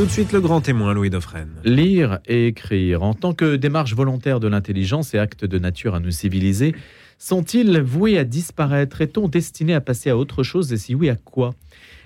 [0.00, 1.60] Tout de suite le grand témoin Louis Dauphren.
[1.62, 6.00] Lire et écrire, en tant que démarche volontaire de l'intelligence et acte de nature à
[6.00, 6.74] nous civiliser,
[7.18, 9.02] sont-ils voués à disparaître?
[9.02, 10.72] Est-on destiné à passer à autre chose?
[10.72, 11.54] Et si oui, à quoi?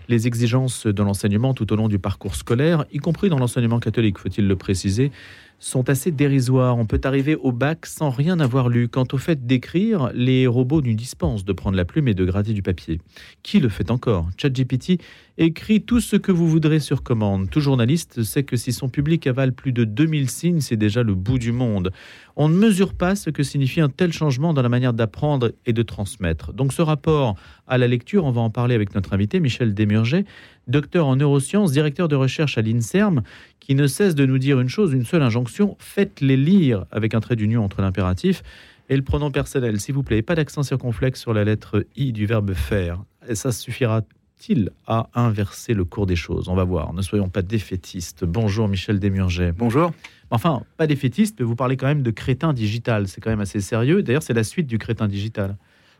[0.09, 4.19] Les exigences de l'enseignement tout au long du parcours scolaire, y compris dans l'enseignement catholique,
[4.19, 5.13] faut-il le préciser,
[5.59, 6.77] sont assez dérisoires.
[6.77, 8.89] On peut arriver au bac sans rien avoir lu.
[8.89, 12.53] Quant au fait d'écrire, les robots nous dispensent de prendre la plume et de gratter
[12.53, 13.01] du papier.
[13.43, 14.29] Qui le fait encore?
[14.37, 15.01] ChatGPT
[15.37, 17.51] écrit tout ce que vous voudrez sur commande.
[17.51, 21.15] Tout journaliste sait que si son public avale plus de 2000 signes, c'est déjà le
[21.15, 21.91] bout du monde.
[22.37, 25.73] On ne mesure pas ce que signifie un tel changement dans la manière d'apprendre et
[25.73, 26.53] de transmettre.
[26.53, 30.25] Donc ce rapport à la lecture, on va en parler avec notre invité Michel Desmurget,
[30.69, 33.23] docteur en neurosciences, directeur de recherche à l'INSERM,
[33.61, 37.21] qui ne cesse de nous dire une chose, une seule injonction, faites-les lire avec un
[37.21, 38.43] trait d'union entre l'impératif
[38.89, 39.81] et le pronom personnel.
[39.81, 43.03] S'il vous plaît, pas d'accent circonflexe sur la lettre I du verbe faire.
[43.29, 46.49] Et ça suffira-t-il à inverser le cours des choses?
[46.49, 46.93] On va voir.
[46.93, 48.25] Ne soyons pas défaitistes.
[48.25, 49.53] Bonjour Michel Desmurget.
[49.53, 49.93] Bonjour.
[50.31, 53.09] Enfin, pas défaitiste, mais vous parlez quand même de crétin digital.
[53.09, 54.03] C'est quand même assez sérieux.
[54.03, 55.57] D'ailleurs, c'est la suite du crétin digital.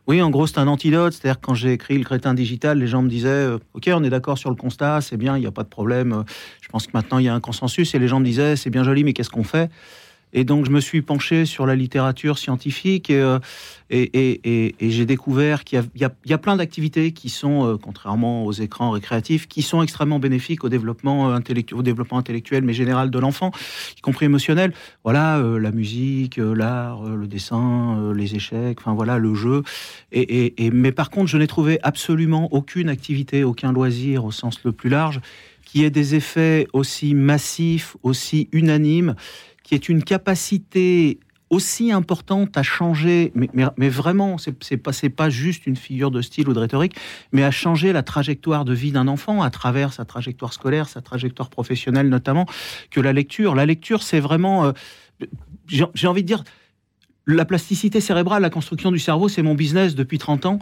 [0.07, 1.13] Oui, en gros, c'est un antidote.
[1.13, 4.09] C'est-à-dire quand j'ai écrit Le crétin digital, les gens me disaient euh, Ok, on est
[4.09, 6.23] d'accord sur le constat, c'est bien, il n'y a pas de problème.
[6.61, 7.95] Je pense que maintenant, il y a un consensus.
[7.95, 9.71] Et les gens me disaient C'est bien joli, mais qu'est-ce qu'on fait?
[10.37, 13.39] Et donc, je me suis penché sur la littérature scientifique et, euh,
[13.89, 19.61] j'ai découvert qu'il y, a plein d'activités qui sont, euh, contrairement aux écrans récréatifs, qui
[19.61, 23.51] sont extrêmement bénéfiques au développement, intellectuel, au développement intellectuel, mais général de l'enfant,
[23.97, 24.73] y compris émotionnel.
[25.05, 29.63] Voilà, la musique, l'art, le dessin, les échecs, enfin voilà, le jeu.
[30.11, 34.73] Et, mais par contre, je n'ai trouvé absolument aucune activité, aucun loisir au sens le
[34.73, 35.21] plus large
[35.63, 39.15] qui ait des effets aussi massifs, aussi unanimes
[39.65, 45.75] qui est une capacité aussi importante à changer, mais, vraiment, c'est pas, pas juste une
[45.75, 46.95] figure de style ou de rhétorique,
[47.31, 51.01] mais à changer la trajectoire de vie d'un enfant à travers sa trajectoire scolaire, sa
[51.01, 52.45] trajectoire professionnelle notamment,
[52.89, 53.53] que la lecture.
[53.55, 54.71] La lecture, c'est vraiment, euh,
[55.67, 56.43] j'ai envie de dire,
[57.27, 60.59] la plasticité cérébrale, la construction du cerveau, c'est mon business depuis 30 ans.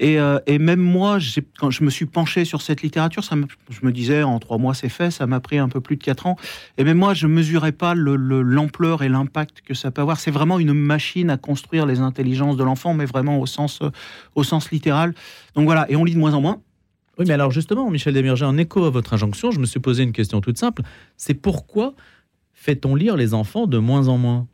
[0.00, 1.18] Euh, et, même moi,
[1.58, 3.36] quand je me suis penché sur cette littérature, ça
[3.70, 6.02] je me disais en trois mois c'est fait, ça m'a pris un peu plus de
[6.02, 6.36] quatre ans.
[6.78, 10.18] Et même moi, je mesurais pas l'ampleur et l'impact que ça peut avoir.
[10.18, 13.90] C'est vraiment une machine à construire les intelligences de l'enfant, mais vraiment au sens, euh,
[14.34, 15.14] au sens littéral.
[15.54, 16.60] Donc voilà, et on lit de moins en moins.
[17.18, 20.02] Oui, mais alors justement, Michel Desmurger, en écho à votre injonction, je me suis posé
[20.02, 20.82] une question toute simple.
[21.16, 21.94] C'est pourquoi
[22.54, 24.46] fait-on lire les enfants de moins en moins?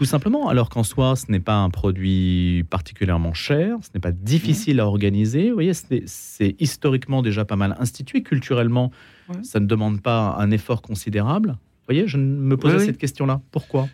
[0.00, 4.12] Tout simplement, alors qu'en soi, ce n'est pas un produit particulièrement cher, ce n'est pas
[4.12, 5.50] difficile à organiser.
[5.50, 8.92] Vous voyez, c'est historiquement déjà pas mal institué, culturellement,
[9.42, 11.50] ça ne demande pas un effort considérable.
[11.50, 13.42] Vous voyez, je me posais cette question-là.
[13.50, 13.88] Pourquoi?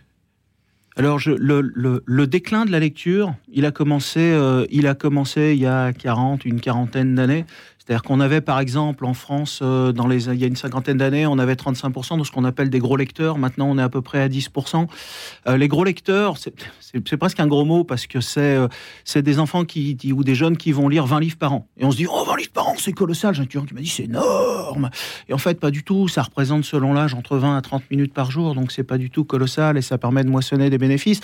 [0.94, 1.72] Alors, je, le,
[2.06, 5.92] le, déclin de la lecture, il a commencé, euh, il a commencé il y a
[5.92, 7.46] 40, une quarantaine d'années.
[7.86, 10.96] C'est-à-dire qu'on avait, par exemple, en France, euh, dans les, il y a une cinquantaine
[10.96, 13.38] d'années, on avait 35% de ce qu'on appelle des gros lecteurs.
[13.38, 14.88] Maintenant, on est à peu près à 10%.
[15.46, 18.66] Euh, les gros lecteurs, c'est presque un gros mot parce que c'est euh,
[19.04, 21.68] c'est des enfants qui, ou des jeunes qui vont lire 20 livres par an.
[21.76, 23.36] Et on se dit, oh, 20 livres par an, c'est colossal.
[23.36, 24.90] J'ai un étudiant qui m'a dit, c'est énorme.
[25.28, 26.08] Et en fait, pas du tout.
[26.08, 28.56] Ça représente, selon l'âge, entre 20 à 30 minutes par jour.
[28.56, 31.20] Donc, c'est pas du tout colossal et ça permet de moissonner des bénéfices.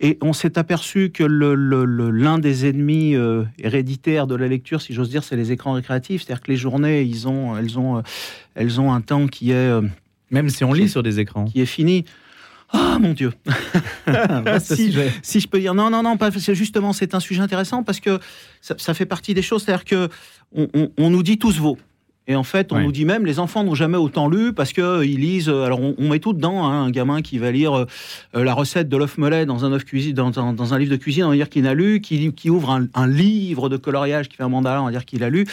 [0.00, 3.14] Et on s'est aperçu que l'un des ennemis
[3.58, 7.02] héréditaires de la lecture, si j'ose dire, c'est les écrans récréatifs c'est-à-dire que les journées,
[7.02, 8.02] ils ont, elles, ont,
[8.54, 9.54] elles ont un temps qui est...
[9.54, 9.82] Euh,
[10.30, 11.44] Même si on lit sur des écrans.
[11.46, 12.04] Qui est fini.
[12.72, 13.32] Ah mon Dieu
[14.60, 18.00] si, si, je peux dire non, non, non, pas, justement, c'est un sujet intéressant parce
[18.00, 18.18] que
[18.60, 19.62] ça, fait partie des choses.
[19.62, 20.08] C'est-à-dire que
[20.52, 21.78] on, on, nous dit tous vos.
[22.28, 24.82] Et en fait, on nous dit même, les enfants n'ont jamais autant lu parce qu'ils
[24.82, 25.48] euh, lisent.
[25.48, 26.64] Euh, alors, on, met tout dedans.
[26.64, 27.86] Hein, un gamin qui va lire euh,
[28.34, 31.24] la recette de l'œuf mollet dans un œuf cuisine, dans, dans, un livre de cuisine,
[31.24, 32.00] on va dire qu'il a lu.
[32.00, 35.22] Qui, qui ouvre un, livre de coloriage, qui fait un mandala, on va dire qu'il
[35.22, 35.46] a lu.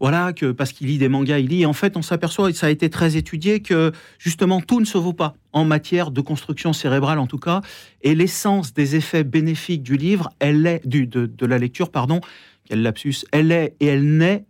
[0.00, 1.62] Voilà, que parce qu'il lit des mangas, il lit.
[1.62, 4.86] Et en fait, on s'aperçoit, et ça a été très étudié, que justement, tout ne
[4.86, 7.60] se vaut pas en matière de construction cérébrale, en tout cas.
[8.02, 12.20] Et l'essence des effets bénéfiques du livre, elle est du, de, de la lecture, pardon.
[12.64, 14.44] Quel lapsus Elle est et elle naît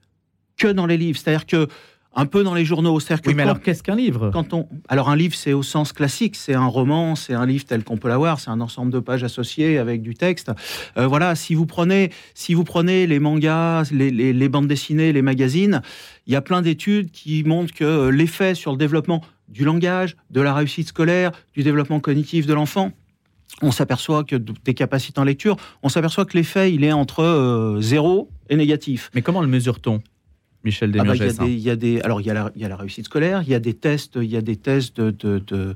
[0.59, 1.19] que dans les livres.
[1.19, 1.69] C'est-à-dire que
[2.15, 2.99] un peu dans les journaux.
[3.27, 4.31] Oui, mais alors qu'est-ce qu'un livre?
[4.33, 7.65] Quand on, alors un livre, c'est au sens classique, c'est un roman, c'est un livre
[7.65, 10.51] tel qu'on peut l'avoir, c'est un ensemble de pages associées avec du texte.
[10.97, 15.23] Euh, voilà, si vous prenez, si vous prenez les mangas, les, les, bandes dessinées, les
[15.23, 15.81] magazines,
[16.27, 20.17] il y a plein d'études qui montrent que euh, l'effet sur le développement du langage,
[20.31, 22.91] de la réussite scolaire, du développement cognitif de l'enfant,
[23.63, 27.81] on s'aperçoit que des capacités en lecture, on s'aperçoit que l'effet, il est entre euh,
[27.81, 29.11] zéro et négatif.
[29.15, 30.03] Mais comment le mesure-t-on?
[30.65, 32.69] Michel ah bah, il, y a des, alors il y a, la, il y a
[32.69, 35.75] la réussite scolaire, il y a des tests, il y a des tests de, de,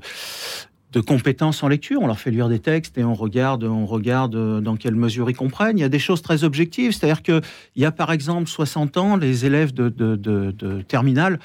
[0.91, 2.01] de, compétences en lecture.
[2.01, 5.35] On leur fait lire des textes et on regarde, on regarde dans quelle mesure ils
[5.35, 5.77] comprennent.
[5.77, 7.41] Il y a des choses très objectives, c'est-à-dire que
[7.75, 11.39] il y a par exemple 60 ans, les élèves de, de, de terminale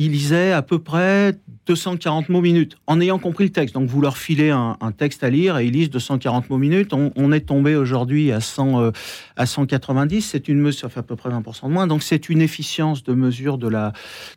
[0.00, 1.34] il lisait à peu près
[1.66, 3.74] 240 mots minutes, en ayant compris le texte.
[3.74, 6.94] Donc vous leur filez un, texte à lire et ils lisent 240 mots minutes.
[6.94, 8.90] On, est tombé aujourd'hui à, 100, euh,
[9.36, 10.22] à 190.
[10.22, 11.86] C'est une mesure, ça fait à peu près 20% de moins.
[11.86, 13.92] Donc c'est une efficience de mesure de la,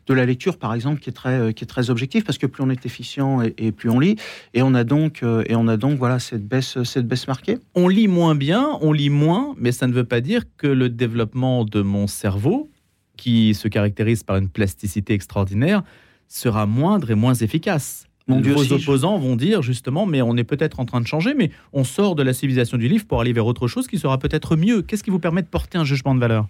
[0.06, 2.46] de la lecture, par exemple, qui est très, euh, qui est très objective, parce que
[2.46, 4.16] plus on est efficient et, plus on lit.
[4.52, 7.56] Et on a donc, euh, et on a donc voilà, cette, baisse, cette baisse marquée.
[7.74, 10.90] On lit moins bien, on lit moins, mais ça ne veut pas dire que le
[10.90, 12.68] développement de mon cerveau
[13.16, 15.82] qui se caractérise par une plasticité extraordinaire,
[16.28, 18.06] sera moindre et moins efficace.
[18.26, 21.50] Mon Vos opposants vont dire justement, mais on est peut-être en train de changer, mais
[21.74, 24.56] on sort de la civilisation du livre pour aller vers autre chose qui sera peut-être
[24.56, 24.80] mieux.
[24.80, 26.46] Qu'est-ce qui vous permet de porter un jugement de valeur?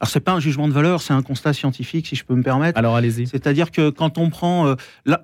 [0.00, 2.42] Alors c'est pas un jugement de valeur, c'est un constat scientifique, si je peux me
[2.42, 2.78] permettre.
[2.78, 3.26] Alors allez-y.
[3.26, 4.74] C'est-à-dire que quand on prend euh,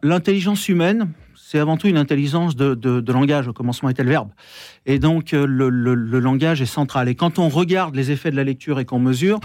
[0.02, 3.48] l'intelligence humaine, c'est avant tout une intelligence de, langage.
[3.48, 4.28] Au commencement était le verbe.
[4.84, 7.08] Et donc, euh, le, le, langage est central.
[7.08, 9.40] Et quand on regarde les effets de la lecture et qu'on mesure,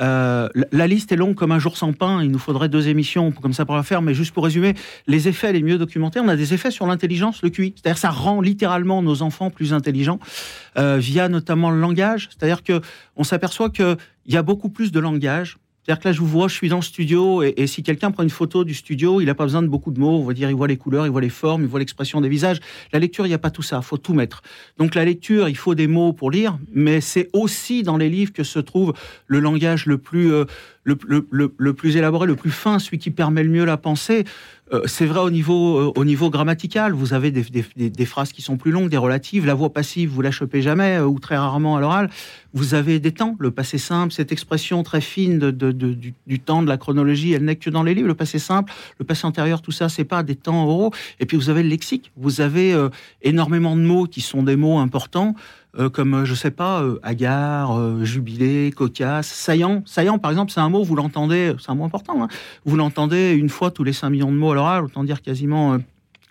[0.00, 2.22] euh, la liste est longue comme un jour sans pain.
[2.22, 4.02] Il nous faudrait deux émissions comme ça pour la faire.
[4.02, 4.74] Mais juste pour résumer,
[5.06, 7.74] les effets les mieux documentés, on a des effets sur l'intelligence, le QI.
[7.76, 10.18] C'est-à-dire ça rend littéralement nos enfants plus intelligents
[10.78, 12.28] euh, via notamment le langage.
[12.30, 12.80] C'est-à-dire que
[13.16, 13.96] on s'aperçoit qu'il
[14.26, 16.76] y a beaucoup plus de langage c'est-à-dire que là, je vous vois, je suis dans
[16.76, 19.66] le studio, et, si quelqu'un prend une photo du studio, il n'a pas besoin de
[19.66, 20.20] beaucoup de mots.
[20.20, 22.28] On va dire, il voit les couleurs, il voit les formes, il voit l'expression des
[22.28, 22.60] visages.
[22.92, 23.78] La lecture, il n'y a pas tout ça.
[23.78, 24.42] Il faut tout mettre.
[24.78, 28.32] Donc la lecture, il faut des mots pour lire, mais c'est aussi dans les livres
[28.32, 28.92] que se trouve
[29.26, 30.44] le langage le plus, euh,
[30.84, 34.24] le, plus élaboré, le plus fin, celui qui permet le mieux la pensée.
[34.72, 36.92] Euh, c'est vrai au niveau, euh, au niveau grammatical.
[36.92, 39.44] Vous avez des, phrases qui sont plus longues, des relatives.
[39.44, 42.10] La voix passive, vous la chopez jamais euh, ou très rarement à l'oral.
[42.54, 43.36] Vous avez des temps.
[43.38, 47.70] Le passé simple, cette expression très fine du, temps, de la chronologie, elle n'est que
[47.70, 48.08] dans les livres.
[48.08, 50.90] Le passé simple, le passé antérieur, tout ça, c'est pas des temps oraux.
[51.20, 52.10] Et puis vous avez le lexique.
[52.16, 52.74] Vous avez
[53.22, 55.34] énormément de mots qui sont des mots importants.
[55.78, 59.82] Euh, comme, euh, je sais pas, euh, hagard, jubilé, cocasse, saillant.
[59.86, 62.28] Saillant, par exemple, c'est un mot, vous l'entendez, c'est un mot important, hein.
[62.66, 65.78] vous l'entendez une fois tous les 5 millions de mots à l'oral, autant dire quasiment...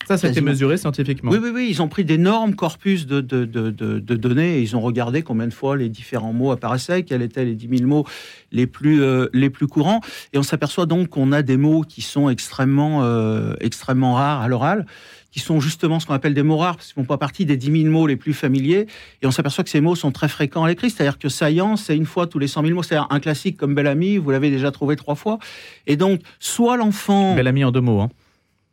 [0.07, 1.31] ça, ça a été mesuré scientifiquement.
[1.31, 1.67] Oui, oui, oui.
[1.71, 5.47] Ils ont pris d'énormes corpus de, de, de, de, données et ils ont regardé combien
[5.47, 8.05] de fois les différents mots apparaissaient, quels étaient les 10 000 mots
[8.51, 9.03] les plus,
[9.33, 10.01] les plus courants.
[10.33, 13.03] Et on s'aperçoit donc qu'on a des mots qui sont extrêmement,
[13.59, 14.85] extrêmement rares à l'oral
[15.31, 17.57] qui sont justement ce qu'on appelle des mots rares, parce qu'ils font pas partie des
[17.57, 18.87] 10 000 mots les plus familiers.
[19.21, 20.89] Et on s'aperçoit que ces mots sont très fréquents à l'écrit.
[20.89, 22.83] C'est-à-dire que saillant, c'est une fois tous les 100 000 mots.
[22.83, 25.39] C'est-à-dire un classique comme Bel Ami, vous l'avez déjà trouvé trois fois.
[25.87, 27.35] Et donc, soit l'enfant.
[27.35, 28.09] Bel Ami en deux mots, hein.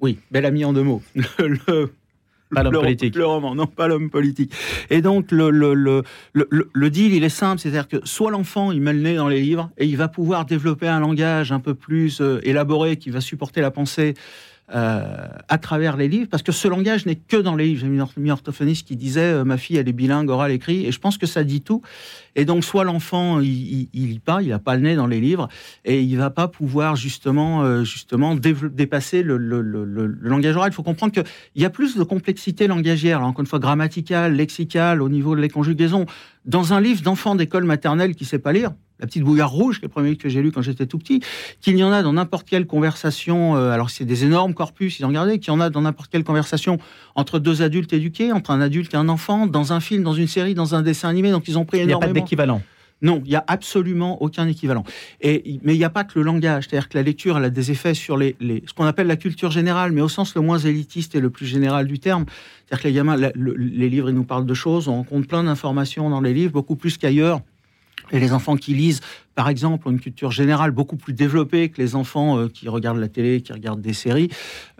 [0.00, 1.02] Oui, Bel Ami en deux mots.
[1.38, 1.90] le,
[2.54, 3.14] pas l'homme politique.
[3.14, 4.52] Le roman, non, pas l'homme politique.
[4.90, 8.80] Et donc, le, le, le, le, deal, il est simple, c'est-à-dire que soit l'enfant, il
[8.80, 11.74] met le nez dans les livres et il va pouvoir développer un langage un peu
[11.74, 14.14] plus euh, élaboré qui va supporter la pensée
[14.74, 17.80] euh, à travers les livres, parce que ce langage n'est que dans les livres.
[17.80, 20.98] J'ai mis orthophoniste qui disait euh, ma fille elle est bilingue, orale, écrit, et je
[20.98, 21.80] pense que ça dit tout.
[22.36, 25.20] Et donc soit l'enfant il, il, lit pas, il a pas le nez dans les
[25.20, 25.48] livres,
[25.86, 30.70] et il va pas pouvoir justement euh, justement dépasser le, le, le, le, langage oral.
[30.70, 31.24] Il faut comprendre qu'il
[31.56, 35.48] y a plus de complexité langagière, encore une fois grammaticale, lexicale, au niveau de les
[35.48, 36.04] conjugaisons.
[36.44, 39.84] Dans un livre d'enfant d'école maternelle qui sait pas lire, la petite bouillarde rouge, qui
[39.84, 41.20] est le premier livre que j'ai lu quand j'étais tout petit,
[41.60, 45.04] qu'il y en a dans n'importe quelle conversation, euh, alors c'est des énormes corpus, ils
[45.04, 46.78] ont regardé, qu'il y en a dans n'importe quelle conversation
[47.14, 50.26] entre deux adultes éduqués, entre un adulte et un enfant, dans un film, dans une
[50.26, 52.00] série, dans un dessin animé, donc ils ont pris énormément.
[52.00, 52.62] Il n'y a pas d'équivalent.
[53.00, 54.82] Non, il n'y a absolument aucun équivalent.
[55.20, 57.50] Et, mais il n'y a pas que le langage, c'est-à-dire que la lecture, elle a
[57.50, 58.36] des effets sur les,
[58.66, 61.46] ce qu'on appelle la culture générale, mais au sens le moins élitiste et le plus
[61.46, 62.24] général du terme.
[62.66, 66.10] C'est-à-dire que les gamins, les livres, ils nous parlent de choses, on rencontre plein d'informations
[66.10, 67.40] dans les livres, beaucoup plus qu'ailleurs.
[68.10, 69.00] Et les enfants qui lisent
[69.38, 73.06] par exemple, une culture générale beaucoup plus développée que les enfants euh, qui regardent la
[73.06, 74.30] télé, qui regardent des séries,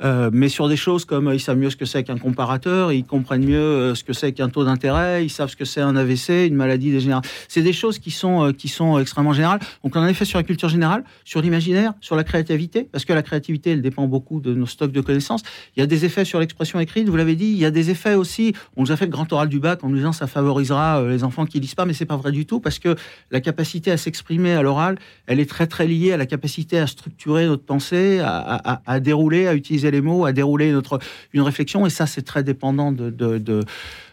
[0.03, 2.91] euh, mais sur des choses comme euh, ils savent mieux ce que c'est qu'un comparateur,
[2.91, 5.95] ils comprennent mieux ce que c'est qu'un taux d'intérêt, ils savent ce que c'est un
[5.95, 7.31] AVC, une maladie dégénérative.
[7.47, 9.61] C'est des choses qui sont, qui sont extrêmement générales.
[9.85, 13.05] Donc on a un effet sur la culture générale, sur l'imaginaire, sur la créativité, parce
[13.05, 15.45] que la créativité, elle dépend beaucoup de nos stocks de connaissances.
[15.77, 17.91] Il y a des effets sur l'expression écrite, vous l'avez dit, il y a des
[17.91, 20.27] effets aussi, on nous a fait le grand oral du bac en nous disant ça
[20.27, 22.97] favorisera les enfants qui lisent pas, mais c'est pas vrai du tout, parce que
[23.31, 26.87] la capacité à s'exprimer à l'oral, elle est très très liée à la capacité à
[26.87, 30.99] structurer notre pensée, à, dérouler, à utiliser les mots, à dérouler notre
[31.33, 31.87] une réflexion.
[31.87, 33.11] Et ça, c'est très dépendant de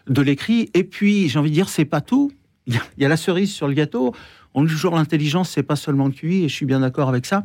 [0.06, 0.70] de, l'écrit.
[0.74, 2.32] Et puis, j'ai envie de dire, c'est pas tout.
[2.66, 4.14] Il y, a, la cerise sur le gâteau.
[4.54, 7.26] On dit toujours l'intelligence, c'est pas seulement le QI, et je suis bien d'accord avec
[7.26, 7.44] ça.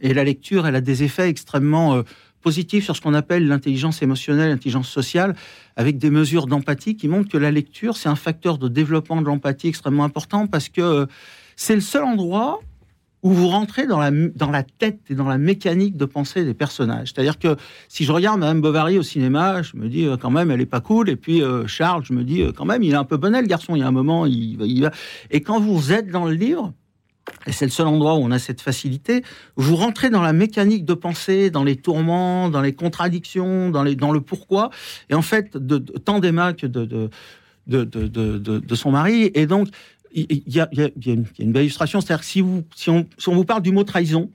[0.00, 2.02] Et la lecture, elle a des effets extrêmement euh,
[2.40, 5.34] positifs sur ce qu'on appelle l'intelligence émotionnelle, l'intelligence sociale,
[5.76, 9.26] avec des mesures d'empathie qui montrent que la lecture, c'est un facteur de développement de
[9.26, 11.06] l'empathie extrêmement important parce que euh,
[11.58, 12.60] c'est le seul endroit
[13.24, 17.12] où vous rentrez dans la, tête et dans la mécanique de pensée des personnages.
[17.12, 17.56] C'est-à-dire que
[17.88, 20.66] si je regarde Madame Bovary au cinéma, je me dis euh, quand même elle est
[20.66, 21.10] pas cool.
[21.10, 23.40] Et puis euh, Charles, je me dis euh, quand même il est un peu bonnet
[23.40, 23.74] le garçon.
[23.74, 24.92] Il y a un moment il, il va.
[25.32, 26.72] Et quand vous êtes dans le livre,
[27.48, 29.24] et c'est le seul endroit où on a cette facilité,
[29.56, 34.20] vous rentrez dans la mécanique de pensée, dans les tourments, dans les contradictions, dans, le
[34.20, 34.70] pourquoi,
[35.10, 37.10] et en fait, de, tant d'Emma que de, de,
[37.68, 39.30] de, son mari.
[39.34, 39.68] Et donc,
[40.12, 44.30] il y, a, une, belle illustration, c'est-à-dire que si, on, vous parle du mot trahison,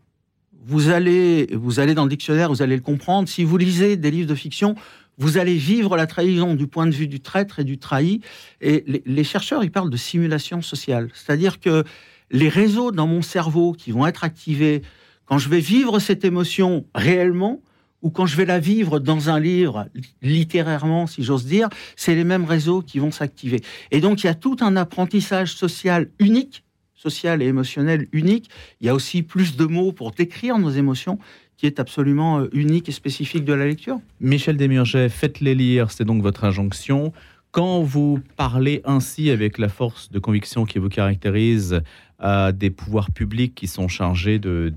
[0.65, 3.27] vous allez, vous allez dans le dictionnaire, vous allez le comprendre.
[3.27, 4.75] Si vous lisez des livres de fiction,
[5.17, 8.21] vous allez vivre la trahison du point de vue du traître et du trahi.
[8.61, 11.09] Et les chercheurs, ils parlent de simulation sociale.
[11.13, 11.83] C'est-à-dire que
[12.31, 14.81] les réseaux dans mon cerveau qui vont être activés
[15.25, 17.61] quand je vais vivre cette émotion réellement
[18.03, 19.87] ou quand je vais la vivre dans un livre,
[20.21, 23.61] littérairement, si j'ose dire, c'est les mêmes réseaux qui vont s'activer.
[23.89, 28.49] Et donc, il y a tout un apprentissage social unique, social et émotionnel unique.
[28.81, 31.17] Il y a aussi plus de mots pour décrire nos émotions
[31.57, 33.99] qui est absolument euh, unique et spécifique de la lecture.
[34.19, 37.13] Michel Desmurget, faites-les lire, c'est donc votre injonction.
[37.51, 41.81] Quand vous parlez ainsi avec la force de conviction qui vous caractérise
[42.19, 44.73] à des pouvoirs publics qui sont chargés de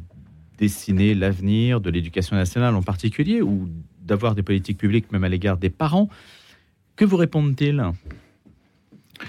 [0.58, 3.68] dessiner l'avenir de l'éducation nationale en particulier, ou
[4.00, 6.08] d'avoir des politiques publiques même à l'égard des parents,
[6.96, 7.84] que vous répondent-ils?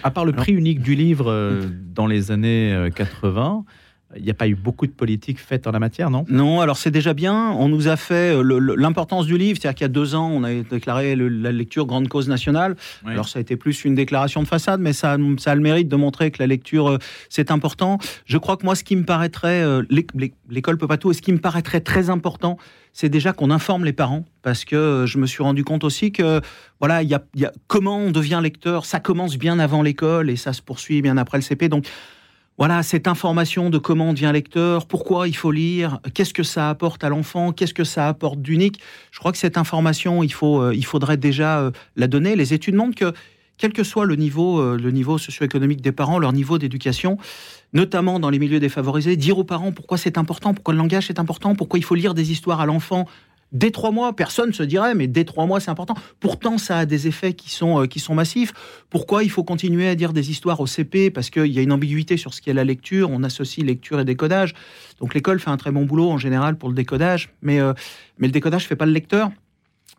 [0.04, 1.62] À part le prix unique du livre euh,
[1.94, 3.72] dans les années 80, euh,
[4.16, 6.24] il n'y a pas eu beaucoup de politique faite en la matière, non?
[6.30, 7.52] Non, alors c'est déjà bien.
[7.52, 10.44] On nous a fait euh, l'importance du livre, c'est-à-dire qu'il y a deux ans, on
[10.44, 12.78] a déclaré la lecture grande cause nationale.
[13.06, 15.90] Alors ça a été plus une déclaration de façade, mais ça, ça a le mérite
[15.90, 16.98] de montrer que la lecture, euh,
[17.30, 17.98] c'est important.
[18.26, 19.84] Je crois que moi, ce qui me paraîtrait, euh,
[20.50, 22.58] l'école peut pas tout, et ce qui me paraîtrait très important,
[22.94, 26.42] c'est déjà qu'on informe les parents, parce que je me suis rendu compte aussi que,
[26.80, 30.30] voilà, il y a, y a comment on devient lecteur, ça commence bien avant l'école
[30.30, 31.70] et ça se poursuit bien après le CP.
[31.70, 31.86] Donc,
[32.58, 37.04] voilà, cette information de comment devient lecteur, pourquoi il faut lire, qu'est-ce que ça apporte
[37.04, 38.80] à l'enfant, qu'est-ce que ça apporte d'unique.
[39.12, 42.36] Je crois que cette information, il, faut, euh, il faudrait déjà euh, la donner.
[42.36, 43.14] Les études montrent que,
[43.60, 47.20] quel que soit le niveau, euh, le niveau socio-économique des parents, leur niveau d'éducation,
[47.74, 51.20] notamment dans les milieux défavorisés, dire aux parents pourquoi c'est important, pourquoi le langage est
[51.20, 53.06] important, pourquoi il faut lire des histoires à l'enfant
[53.52, 55.96] Dès trois mois, personne se dirait, mais dès trois mois, c'est important.
[56.20, 58.54] Pourtant, ça a des effets qui sont, euh, qui sont massifs.
[58.90, 61.72] Pourquoi il faut continuer à dire des histoires au CP Parce qu'il y a une
[61.72, 63.10] ambiguïté sur ce qu'est la lecture.
[63.10, 64.54] On associe lecture et décodage.
[65.00, 67.74] Donc l'école fait un très bon boulot en général pour le décodage, mais, euh,
[68.18, 69.32] mais le décodage ne fait pas le lecteur.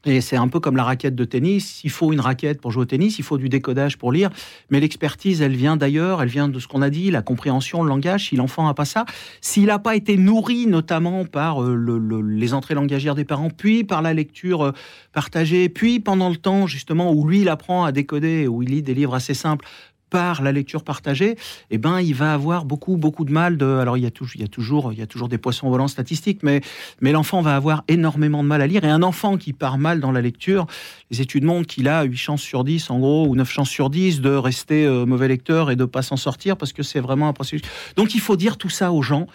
[0.04, 1.82] Et c'est un peu comme la raquette de tennis.
[1.84, 4.30] Il faut une raquette pour jouer au tennis, il faut du décodage pour lire.
[4.70, 7.88] Mais l'expertise, elle vient d'ailleurs, elle vient de ce qu'on a dit, la compréhension, le
[7.88, 8.28] langage.
[8.28, 9.04] Si l'enfant n'a pas ça,
[9.40, 14.02] s'il n'a pas été nourri notamment par euh, les entrées langagières des parents, puis par
[14.02, 14.72] la lecture euh,
[15.12, 18.82] partagée, puis pendant le temps justement où lui, il apprend à décoder, où il lit
[18.82, 19.66] des livres assez simples,
[20.10, 21.36] par la lecture partagée,
[21.70, 23.56] eh ben, il va avoir beaucoup, beaucoup de mal.
[23.56, 23.66] De...
[23.66, 25.88] Alors, il y, a il, y a toujours, il y a toujours des poissons volants
[25.88, 26.60] statistiques, mais,
[27.00, 28.84] mais l'enfant va avoir énormément de mal à lire.
[28.84, 30.66] Et un enfant qui part mal dans la lecture,
[31.10, 33.90] les études montrent qu'il a 8 chances sur 10, en gros, ou 9 chances sur
[33.90, 37.28] 10 de rester euh, mauvais lecteur et de pas s'en sortir parce que c'est vraiment
[37.28, 37.62] un processus.
[37.96, 39.26] Donc, il faut dire tout ça aux gens.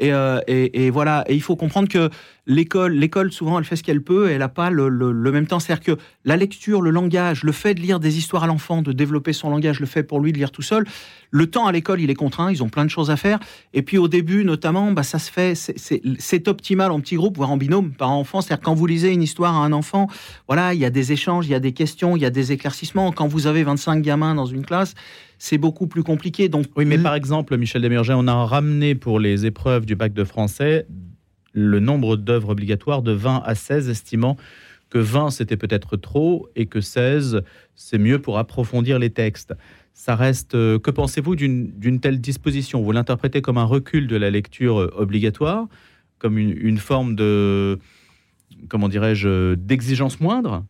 [0.00, 2.10] Euh, et, voilà, et il faut comprendre que
[2.46, 5.60] l'école, l'école souvent, elle fait ce qu'elle peut, et elle n'a pas le, même temps.
[5.60, 8.92] C'est-à-dire que la lecture, le langage, le fait de lire des histoires à l'enfant, de
[8.92, 10.86] développer son langage, le fait pour lui de lire tout seul.
[11.30, 13.38] Le temps à l'école, il est contraint, ils ont plein de choses à faire.
[13.72, 17.50] Et puis au début, notamment, bah, ça se fait, c'est optimal en petit groupe, voire
[17.50, 18.40] en binôme, par enfant.
[18.40, 20.08] C'est-à-dire quand vous lisez une histoire à un enfant,
[20.46, 22.52] voilà, il y a des échanges, il y a des questions, il y a des
[22.52, 23.12] éclaircissements.
[23.12, 24.94] Quand vous avez 25 gamins dans une classe,
[25.42, 26.48] c'est beaucoup plus compliqué.
[26.48, 30.12] Donc, oui, mais par exemple, Michel Desmerger, on a ramené pour les épreuves du bac
[30.12, 30.86] de français
[31.52, 34.36] le nombre d'œuvres obligatoires de 20 à 16, estimant
[34.88, 37.42] que 20 c'était peut-être trop et que 16
[37.74, 39.52] c'est mieux pour approfondir les textes.
[39.94, 40.54] Ça reste.
[40.54, 42.80] Euh, que pensez-vous d'une telle disposition?
[42.80, 45.66] Vous l'interprétez comme un recul de la lecture euh, obligatoire,
[46.20, 47.80] comme une, une forme de
[48.68, 50.64] comment dirais-je d'exigence moindre?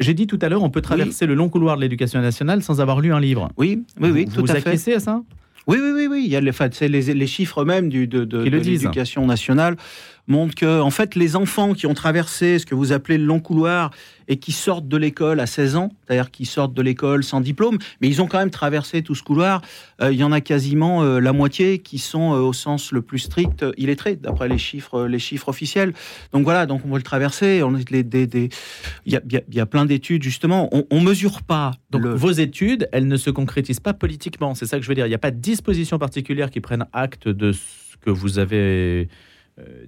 [0.00, 2.80] J'ai dit tout à l'heure, on peut traverser le long couloir de l'éducation nationale sans
[2.80, 3.50] avoir lu un livre.
[3.56, 4.74] Oui, oui, oui, tout à fait.
[4.74, 5.22] Vous à ça?
[5.66, 6.22] Oui, oui, oui, oui.
[6.24, 6.52] Il y a les,
[6.88, 9.76] les, les chiffres même du, de, de l'éducation nationale
[10.26, 13.40] montre que, en fait, les enfants qui ont traversé ce que vous appelez le long
[13.40, 13.90] couloir
[14.30, 17.78] et qui sortent de l'école à 16 ans, c'est-à-dire qui sortent de l'école sans diplôme,
[18.00, 19.60] mais ils ont quand même traversé tout ce couloir,
[20.00, 23.02] euh, il y en a quasiment euh, la moitié qui sont, euh, au sens le
[23.02, 25.92] plus strict, illettrés, d'après les chiffres, les chiffres officiels.
[26.32, 27.64] Donc voilà, donc on va le traverser.
[27.64, 28.50] On, les, des,
[29.04, 30.70] il, y a, il y a plein d'études, justement.
[30.72, 31.72] On ne mesure pas.
[31.90, 35.06] Donc vos études, elles ne se concrétisent pas politiquement, c'est ça que je veux dire.
[35.06, 39.08] Il n'y a pas de disposition particulière qui prenne acte de ce que vous avez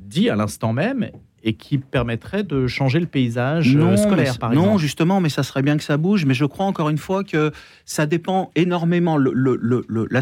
[0.00, 1.10] dit à l'instant même
[1.44, 4.68] et qui permettrait de changer le paysage euh, scolaire, par exemple.
[4.68, 6.24] Non, justement, mais ça serait bien que ça bouge.
[6.24, 7.52] Mais je crois encore une fois que
[7.84, 9.16] ça dépend énormément.
[9.16, 10.20] Le, la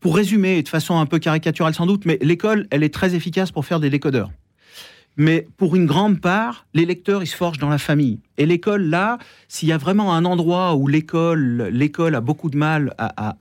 [0.00, 3.50] pour résumer, de façon un peu caricaturale sans doute, mais l'école, elle est très efficace
[3.50, 4.30] pour faire des décodeurs.
[5.16, 8.20] Mais pour une grande part, les lecteurs, ils se forgent dans la famille.
[8.36, 12.56] Et l'école, là, s'il y a vraiment un endroit où l'école, l'école a beaucoup de
[12.58, 13.34] mal à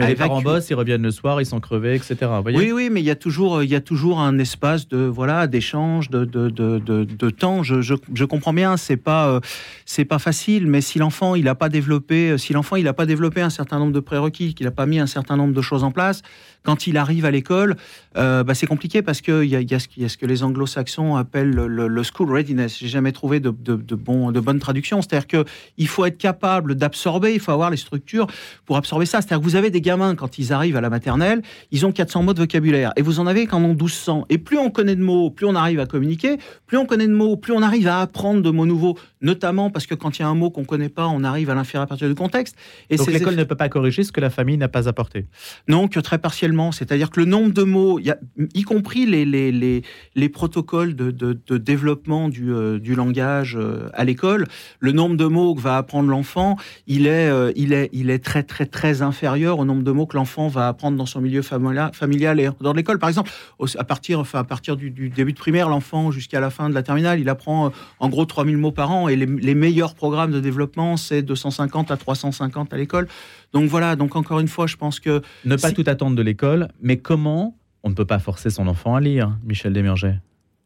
[0.00, 2.16] Mais les parents bossent, ils reviennent le soir, ils sont crevés, etc.
[2.36, 4.88] Vous voyez Oui, oui, mais il y a toujours, il y a toujours un espace
[4.88, 7.62] de voilà d'échange, de, de, de, de, de temps.
[7.62, 9.40] Je, je, je comprends bien, c'est pas euh,
[9.86, 12.92] c'est pas facile, mais si l'enfant il a pas développé, euh, si l'enfant il a
[12.92, 15.62] pas développé un certain nombre de prérequis, qu'il a pas mis un certain nombre de
[15.62, 16.22] choses en place,
[16.62, 17.76] quand il arrive à l'école,
[18.16, 20.02] euh, bah, c'est compliqué parce que il y a, il y, a ce qui- il
[20.02, 22.78] y a ce que les Anglo-Saxons appellent le, le- le school readiness.
[22.78, 25.00] J'ai jamais trouvé de, de, de, bon, de bonne traduction.
[25.00, 25.44] C'est-à-dire que
[25.78, 28.26] il faut être capable d'absorber, il faut avoir les structures
[28.66, 29.20] pour absorber ça.
[29.22, 32.22] C'est-à-dire que vous avez des gamins quand ils arrivent à la maternelle, ils ont 400
[32.22, 34.26] mots de vocabulaire et vous en avez qui en ont 1200.
[34.28, 37.12] Et plus on connaît de mots, plus on arrive à communiquer, plus on connaît de
[37.12, 40.24] mots, plus on arrive à apprendre de mots nouveaux, notamment parce que quand il y
[40.24, 42.56] a un mot qu'on connaît pas, on arrive à l'inférer à partir du contexte.
[42.90, 45.26] Et Donc l'école effets- ne peut pas corriger ce que la famille n'a pas apporté.
[45.68, 46.72] non, que très partiellement.
[46.72, 48.18] C'est-à-dire que le nombre de mots, y a-
[48.54, 49.82] y compris les, les, les,
[50.14, 54.46] les protocoles de, de, de développement du, euh, du langage euh, à l'école,
[54.78, 56.56] le nombre de mots que va apprendre l'enfant,
[56.86, 60.06] il est, euh, il, est, il est très, très, très inférieur au nombre de mots
[60.06, 62.98] que l'enfant va apprendre dans son milieu familial, et dans l'école.
[62.98, 63.30] Par exemple,
[63.78, 66.74] à partir, enfin, à partir du, du début de primaire, l'enfant, jusqu'à la fin de
[66.74, 69.08] la terminale, il apprend euh, en gros 3000 mots par an.
[69.08, 73.08] Et les, les meilleurs programmes de développement, c'est 250 à 350 à l'école.
[73.52, 76.22] Donc voilà, donc encore une fois, je pense que Ne pas Si- tout attendre de
[76.22, 80.18] l'école, mais comment on ne peut pas forcer son enfant à lire, Michel Desmurget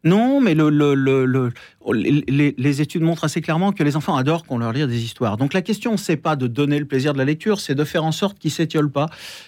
[0.05, 1.51] Non, mais le, le- le- le-
[1.87, 5.35] les, études montrent assez clairement que les enfants adorent qu'on leur lise des histoires.
[5.35, 8.03] Donc la question, c'est pas de donner le plaisir de la lecture, c'est de faire
[8.03, 9.07] en sorte qu'ils s'étiolent pas.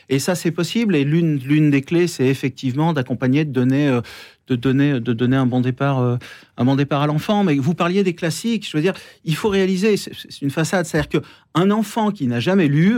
[0.09, 0.95] Et ça, c'est possible.
[0.95, 4.01] Et l'une des clés, c'est effectivement d'accompagner, de donner, euh,
[4.47, 6.17] de donner, un bon départ, euh,
[6.57, 7.43] un bon départ à l'enfant.
[7.43, 8.67] Mais vous parliez des classiques.
[8.67, 8.93] Je veux dire,
[9.25, 12.97] il faut réaliser, c'est une façade, c'est-à-dire que un enfant qui n'a jamais lu,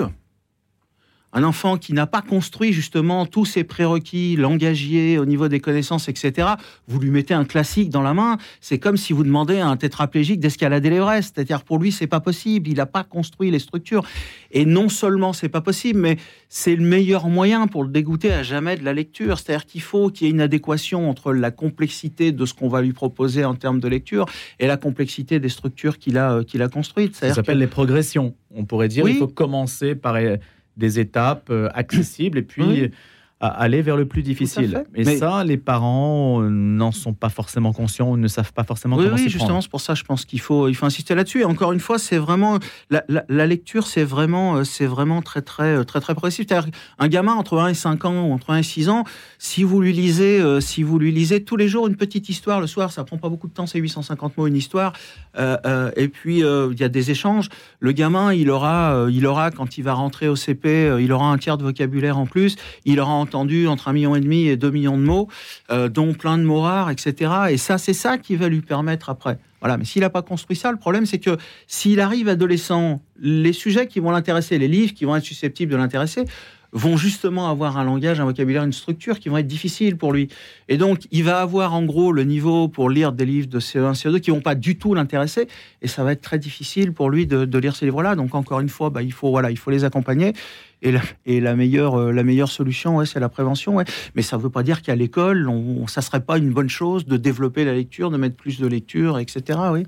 [1.31, 6.09] un enfant qui n'a pas construit justement tous ses prérequis langagiers au niveau des connaissances,
[6.09, 6.48] etc.,
[6.88, 9.77] vous lui mettez un classique dans la main, c'est comme si vous demandez à un
[9.77, 11.33] tétraplégique d'escalader l'Everest.
[11.36, 12.67] C'est-à-dire pour lui, c'est pas possible.
[12.69, 14.03] Il n'a pas construit les structures.
[14.51, 16.17] Et non seulement c'est pas possible, mais
[16.48, 19.38] c'est le meilleur moyen pour le dégoûter à jamais de la lecture.
[19.38, 22.81] C'est-à-dire qu'il faut qu'il y ait une adéquation entre la complexité de ce qu'on va
[22.81, 24.25] lui proposer en termes de lecture
[24.59, 27.15] et la complexité des structures qu'il a, euh, qu'il a construites.
[27.15, 28.34] Ça s'appelle que- les progressions.
[28.56, 29.12] On pourrait dire Oui.
[29.13, 30.38] il faut commencer par euh,
[30.80, 32.92] des étapes euh, accessibles et puis.
[33.39, 34.84] À- aller vers le plus difficile.
[34.95, 38.63] Et Mais- ça, les parents euh, n'en sont pas forcément conscients ou ne savent pas
[38.63, 41.15] forcément Oui, comment oui, justement, c'est pour ça, je pense qu'il faut, il faut insister
[41.15, 41.41] là-dessus.
[41.41, 45.21] Et encore une fois, c'est vraiment la, la- la lecture, c'est vraiment, euh, c'est vraiment
[45.21, 46.45] très, très, euh, très, très progressif.
[46.47, 49.04] C'est-à-dire un gamin entre 1 et 5 ans ou entre 1 et 6 ans,
[49.38, 52.60] si vous lui lisez, euh, si vous lui lisez tous les jours une petite histoire
[52.62, 54.93] le soir, ça prend pas beaucoup de temps, c'est 850 mots une histoire.
[55.38, 57.49] euh, euh, et puis euh, il y a des échanges.
[57.80, 61.12] Le gamin, il aura, euh, il aura quand il va rentrer au CP, euh, il
[61.12, 62.56] aura un tiers de vocabulaire en plus.
[62.86, 65.28] Il aura entendu entre un million et demi et 2 millions de mots,
[65.72, 67.32] euh, dont plein de mots rares, etc.
[67.52, 69.38] Et ça, c'est ça qui va lui permettre après.
[69.62, 71.38] Voilà, mais s'il n'a pas construit ça, le problème c'est que
[71.68, 75.78] s'il arrive adolescent, les sujets qui vont l'intéresser, les livres qui vont être susceptibles de
[75.78, 76.24] l'intéresser,
[76.71, 80.29] vont justement avoir un langage, un vocabulaire, une structure qui vont être difficiles pour lui.
[80.67, 83.93] Et donc, il va avoir en gros le niveau pour lire des livres de CE1,
[83.93, 85.47] CE2 qui vont pas du tout l'intéresser,
[85.82, 88.15] et ça va être très difficile pour lui de, lire ces livres-là.
[88.15, 90.34] Donc, encore une fois, bah, il faut voilà, il faut les accompagner.
[90.82, 93.84] Et la, meilleure, euh, la meilleure solution, c'est la prévention.
[94.15, 97.05] Mais ça ne veut pas dire qu'à l'école, on, ça serait pas une bonne chose
[97.05, 99.60] de développer la lecture, de mettre plus de lecture, etc.
[99.73, 99.84] Oui.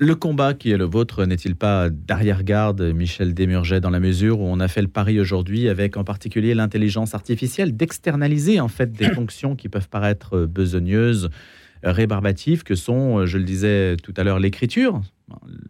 [0.00, 4.44] Le combat qui est le vôtre n'est-il pas d'arrière-garde, Michel Desmurget, dans la mesure où
[4.44, 9.10] on a fait le pari aujourd'hui avec en particulier l'intelligence artificielle d'externaliser en fait des
[9.14, 11.30] fonctions qui peuvent paraître besogneuses,
[11.82, 15.00] rébarbatives, que sont, je le disais tout à l'heure, l'écriture.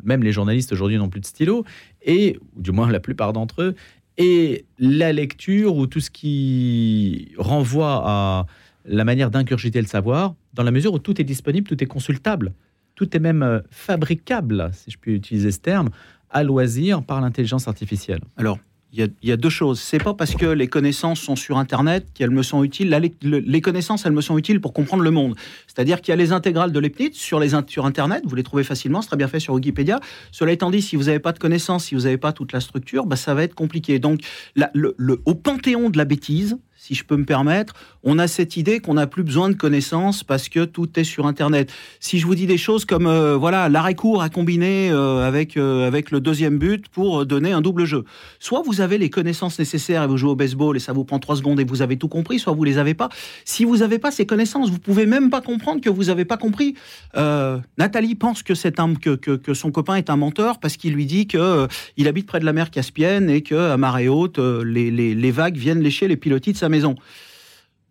[0.04, 1.64] Même les journalistes aujourd'hui n'ont plus de stylo,
[2.02, 3.74] et ou du moins la plupart d'entre eux,
[4.18, 8.46] et la lecture ou tout ce qui renvoie à
[8.84, 12.52] la manière d'ingurgiter le savoir, dans la mesure où tout est disponible, tout est consultable,
[12.98, 15.90] tout est même euh, fabricable, si je puis utiliser ce terme,
[16.30, 18.20] à loisir par l'intelligence artificielle.
[18.36, 18.58] Alors,
[18.92, 19.78] il y, a, deux choses.
[19.80, 22.88] C'est pas parce que les connaissances sont sur Internet qu'elles me sont utiles.
[23.22, 25.36] Le- les connaissances, elles me sont utiles pour comprendre le monde.
[25.66, 28.22] C'est-à-dire qu'il y a les intégrales de Leibniz sur, les, sur Internet.
[28.26, 29.02] Vous les trouvez facilement.
[29.02, 30.00] C'est très bien fait sur Wikipédia.
[30.32, 32.60] Cela étant dit, si vous n'avez pas de connaissances, si vous n'avez pas toute la
[32.60, 33.98] structure, bah, ça va être compliqué.
[33.98, 34.22] Donc,
[34.56, 36.58] le, le- au panthéon de la bêtise,
[36.88, 40.24] si je peux me permettre, on a cette idée qu'on n'a plus besoin de connaissances
[40.24, 41.70] parce que tout est sur Internet.
[42.00, 45.58] Si je vous dis des choses comme euh, voilà l'arrêt court à combiner euh, avec
[45.58, 48.06] euh, avec le deuxième but pour donner un double jeu,
[48.38, 51.18] soit vous avez les connaissances nécessaires et vous jouez au baseball et ça vous prend
[51.18, 53.10] trois secondes et vous avez tout compris, soit vous les avez pas.
[53.44, 56.38] Si vous n'avez pas ces connaissances, vous pouvez même pas comprendre que vous n'avez pas
[56.38, 56.74] compris.
[57.14, 61.26] Nathalie pense que c'est un que, son copain est un menteur parce qu'il lui dit
[61.26, 65.14] que il habite près de la mer Caspienne et que à marée haute les, les,
[65.14, 66.77] les vagues viennent lécher les pilotis de sa maison.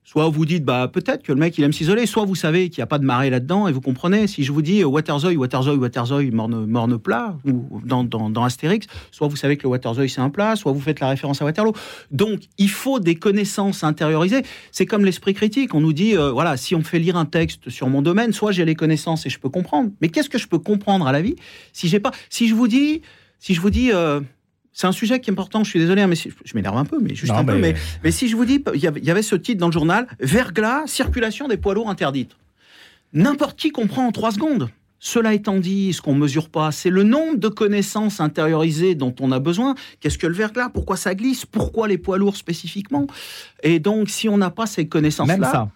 [0.08, 2.06] Soit vous dites, bah, peut-être que le mec, il aime s'isoler.
[2.06, 4.28] Soit vous savez qu'il n'y a pas de marée là-dedans et vous comprenez.
[4.28, 8.88] Si je vous dis euh, Waterzooi, Waterzooi, Waterzooi, morne, morne plat, ou dans, dans, Astérix,
[9.12, 11.46] soit vous savez que le Waterzooi, c'est un plat, soit vous faites la référence à
[11.46, 11.74] Waterloo.
[12.10, 14.44] Donc, il faut des connaissances intériorisées.
[14.72, 15.76] C'est comme l'esprit critique.
[15.76, 18.32] On nous dit, euh, voilà, si on me fait lire un texte sur mon domaine,
[18.32, 19.92] soit j'ai les connaissances et je peux comprendre.
[20.00, 21.36] Mais qu'est-ce que je peux comprendre à la vie
[21.74, 22.12] si j'ai pas.
[22.30, 23.02] Si je vous dis.
[23.40, 23.92] Si je vous dis.
[23.92, 24.22] Euh,
[24.78, 27.00] c'est un sujet qui est important, je suis désolé, hein, mais je m'énerve un peu,
[27.02, 27.58] mais juste un peu.
[27.58, 30.86] Mais, mais, si je vous dis, il y avait ce titre dans le journal, Verglas,
[30.86, 32.38] circulation des poids lourds interdite.
[33.12, 34.70] N'importe qui comprend en trois secondes.
[35.00, 39.16] Cela étant dit, ce qu'on ne mesure pas, c'est le nombre de connaissances intériorisées dont
[39.20, 39.74] on a besoin.
[40.00, 40.70] Qu'est-ce que le verglas?
[40.70, 41.44] Pourquoi ça glisse?
[41.48, 43.08] Pourquoi les poids lourds spécifiquement?
[43.64, 45.72] Et donc, si on n'a pas ces connaissances-là...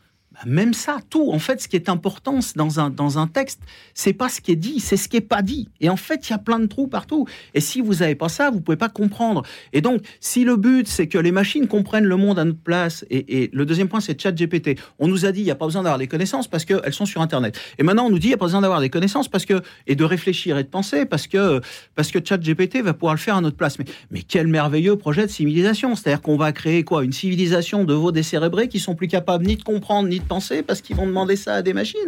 [0.45, 1.31] Même ça tout.
[1.31, 3.61] En fait, ce qui est important dans un, dans un texte,
[3.93, 5.69] c'est pas ce qui est dit, c'est ce qui est pas dit.
[5.79, 7.27] Et en fait, il y a plein de trous partout.
[7.53, 9.43] Et si vous n'avez pas ça, vous pouvez pas comprendre.
[9.73, 13.05] Et donc, si le but, c'est que les machines comprennent le monde à notre place,
[13.09, 14.79] et, le deuxième point, c'est chat GPT.
[14.99, 17.05] On nous a dit, il n'y a pas besoin d'avoir des connaissances parce qu'elles sont
[17.05, 17.59] sur Internet.
[17.77, 19.61] Et maintenant, on nous dit, il n'y a pas besoin d'avoir des connaissances parce que,
[19.87, 21.61] et de réfléchir et de penser parce que,
[21.95, 23.79] parce que chat GPT va pouvoir le faire à notre place.
[23.79, 25.95] Mais, mais quel merveilleux projet de civilisation.
[25.95, 27.03] C'est-à-dire qu'on va créer quoi?
[27.03, 30.25] Une civilisation de veaux décérébrés qui sont plus capables ni de comprendre, ni de
[30.65, 31.99] parce qu'ils vont demander ça à des machines.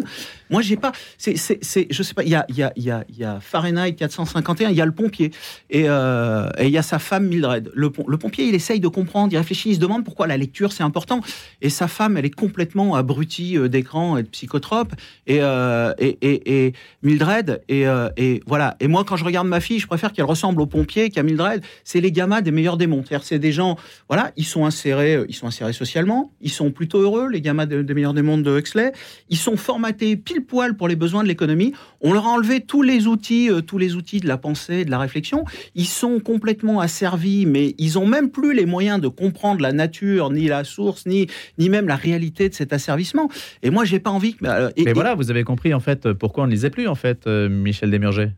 [0.49, 0.91] Moi, j'ai pas.
[1.17, 2.23] C'est, c'est, je sais pas.
[2.23, 2.83] Il y a, y, a, il
[3.17, 4.69] y, a, Fahrenheit 451.
[4.69, 5.31] Il y a le pompier
[5.69, 7.71] et, euh, il y a sa femme Mildred.
[7.73, 10.71] Le, le, pompier, il essaye de comprendre, il réfléchit, il se demande pourquoi la lecture
[10.71, 11.21] c'est important.
[11.61, 14.93] Et sa femme, elle est complètement abrutie euh, d'écran et de psychotrope.
[15.27, 17.61] Et, euh, et, et, et, Mildred.
[17.67, 17.85] Et,
[18.17, 18.77] et voilà.
[18.79, 21.63] Et moi, quand je regarde ma fille, je préfère qu'elle ressemble au pompier qu'à Mildred.
[21.83, 23.03] C'est les gamins des meilleurs démons.
[23.21, 23.77] C'est des gens.
[24.07, 26.31] Voilà, ils sont insérés, ils sont insérés socialement.
[26.41, 28.91] Ils sont plutôt heureux, les gamins des, des meilleurs des mondes de Huxley.
[29.29, 31.73] Ils sont formatés pile poil pour les besoins de l'économie.
[32.01, 34.91] On leur a enlevé tous les outils, euh, tous les outils de la pensée, de
[34.91, 35.45] la réflexion.
[35.75, 40.29] Ils sont complètement asservis, mais ils ont même plus les moyens de comprendre la nature,
[40.29, 43.29] ni la source, ni, ni même la réalité de cet asservissement.
[43.61, 44.35] Et moi, j'ai pas envie.
[44.35, 46.95] Que, euh, mais voilà, vous avez compris en fait pourquoi on ne lisait plus en
[46.95, 48.29] fait, euh, Michel Desmurger.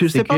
[0.00, 0.36] Je sais pas,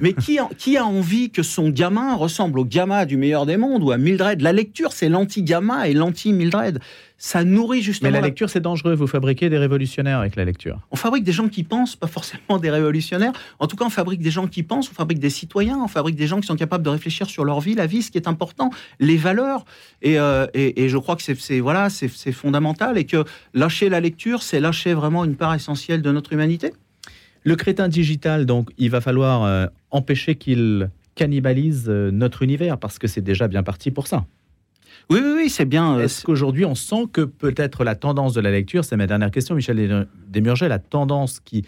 [0.00, 3.56] mais, qui, a, qui, a, envie que son gamin ressemble au gamma du meilleur des
[3.56, 4.40] mondes ou à Mildred?
[4.40, 6.78] La lecture, c'est l'anti-gamma et l'anti-Mildred.
[7.20, 8.10] Ça nourrit justement.
[8.10, 8.94] Mais la lecture, c'est dangereux.
[8.94, 10.78] Vous fabriquez des révolutionnaires avec la lecture.
[10.92, 13.32] On fabrique des gens qui pensent, pas forcément des révolutionnaires.
[13.58, 16.14] En tout cas, on fabrique des gens qui pensent, on fabrique des citoyens, on fabrique
[16.14, 18.28] des gens qui sont capables de réfléchir sur leur vie, la vie, ce qui est
[18.28, 18.70] important,
[19.00, 19.64] les valeurs.
[20.00, 24.42] Et, euh, et, je crois que c'est voilà, c'est fondamental et que lâcher la lecture,
[24.42, 26.72] c'est lâcher vraiment une part essentielle de notre humanité.
[27.44, 32.98] Le crétin digital, donc, il va falloir euh, empêcher qu'il cannibalise euh, notre univers parce
[32.98, 34.26] que c'est déjà bien parti pour ça.
[35.10, 35.96] Oui, oui, oui c'est bien.
[35.96, 39.30] Euh, Est-ce qu'aujourd'hui, on sent que peut-être la tendance de la lecture, c'est ma dernière
[39.30, 41.64] question, Michel Desmurget, la tendance qui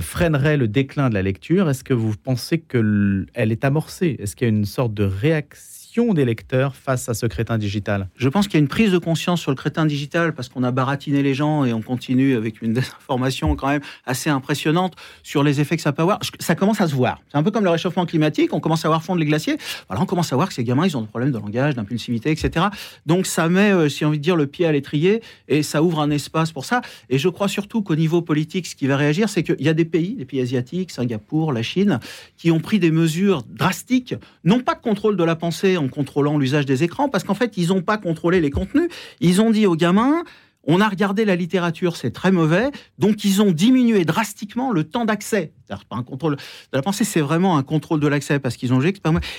[0.00, 4.16] freinerait le déclin de la lecture, est-ce que vous pensez qu'elle est amorcée?
[4.18, 8.08] Est-ce qu'il y a une sorte de réaction des lecteurs face à ce crétin digital?
[8.16, 10.62] Je pense qu'il y a une prise de conscience sur le crétin digital parce qu'on
[10.62, 15.42] a baratiné les gens et on continue avec une désinformation quand même assez impressionnante sur
[15.42, 16.20] les effets que ça peut avoir.
[16.38, 17.20] Ça commence à se voir.
[17.30, 18.52] C'est un peu comme le réchauffement climatique.
[18.52, 19.56] On commence à voir fondre les glaciers.
[19.88, 22.30] Voilà, on commence à voir que ces gamins, ils ont des problèmes de langage, d'impulsivité,
[22.30, 22.66] etc.
[23.06, 25.82] Donc ça met, euh, si on envie de dire, le pied à l'étrier et ça
[25.82, 26.80] ouvre un espace pour ça.
[27.10, 29.74] Et je crois surtout qu'au niveau politique, ce qui va réagir, c'est qu'il y a
[29.74, 31.98] des pays, des pays asiatiques, Singapour, la Chine,
[32.36, 36.38] qui ont pris des mesures drastiques, non pas de contrôle de la pensée en contrôlant
[36.38, 38.88] l'usage des écrans, parce qu'en fait, ils n'ont pas contrôlé les contenus.
[39.20, 40.24] Ils ont dit aux gamins,
[40.64, 45.06] on a regardé la littérature, c'est très mauvais, donc ils ont diminué drastiquement le temps
[45.06, 45.52] d'accès.
[45.68, 46.40] C'est pas un contrôle de
[46.76, 48.82] la pensée, c'est vraiment un contrôle de l'accès parce qu'ils ont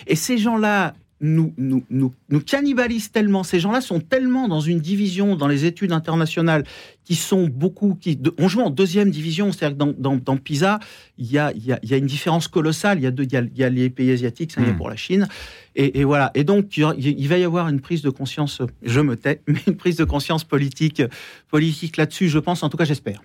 [0.08, 3.44] Et ces gens-là, nous, nous, nous, nous cannibalisent tellement.
[3.44, 6.64] Ces gens-là sont tellement dans une division dans les études internationales
[7.04, 7.96] qui sont beaucoup.
[7.96, 10.80] Qui, on joue en deuxième division, c'est-à-dire que dans, dans, PISA,
[11.18, 13.00] il y, a, il, y a, il y a, une différence colossale.
[13.00, 14.78] Il y a, deux, il, y a, les pays asiatiques, ça y est hmm.
[14.78, 15.28] pour la Chine.
[15.76, 16.32] Et, et, voilà.
[16.36, 19.76] Et donc, il va y avoir une prise de conscience, je me tais, mais une
[19.76, 21.02] prise de conscience politique,
[21.50, 23.22] politique là-dessus, je pense, en tout cas, j'espère.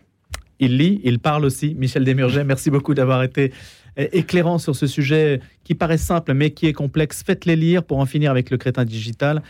[0.61, 1.75] Il lit, il parle aussi.
[1.75, 3.53] Michel Desmurget, merci beaucoup d'avoir été
[3.97, 7.23] éclairant sur ce sujet qui paraît simple mais qui est complexe.
[7.25, 9.43] Faites-les lire pour en finir avec le crétin digital,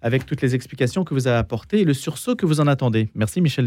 [0.00, 3.08] avec toutes les explications que vous avez apportées et le sursaut que vous en attendez.
[3.14, 3.64] Merci Michel